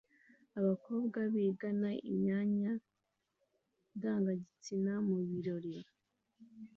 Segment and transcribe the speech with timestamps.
[0.59, 2.71] abakobwa bigana imyanya
[3.95, 5.75] ndangagitsina mu birori